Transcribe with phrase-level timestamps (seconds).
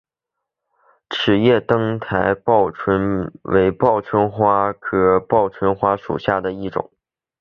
[1.11, 6.91] 齿叶灯台报春为报春花科报春花属下的一个种。